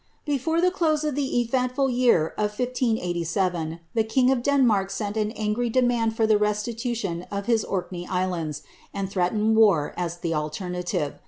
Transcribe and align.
Before 0.25 0.59
the 0.61 0.71
close 0.71 1.03
of 1.03 1.13
the 1.13 1.39
eventful 1.41 1.91
year 1.91 2.29
of 2.29 2.57
1587, 2.57 3.81
the 3.93 4.03
king 4.03 4.31
of 4.31 4.41
Denmark 4.41 4.89
sent 4.89 5.15
an 5.15 5.29
angry 5.33 5.69
demand 5.69 6.15
for 6.17 6.25
the 6.25 6.39
restitution 6.39 7.27
of 7.29 7.45
his 7.45 7.63
Orkney 7.63 8.07
islands, 8.07 8.63
and 8.95 9.11
threatened 9.11 9.57
war 9.57 9.93
as 9.95 10.17
the 10.17 10.33
alternative. 10.33 11.19